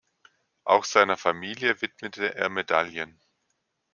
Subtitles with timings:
[0.63, 3.21] Auch seiner Familie widmete er Medaillen.